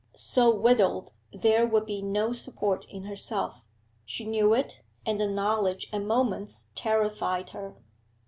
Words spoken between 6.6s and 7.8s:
terrified her.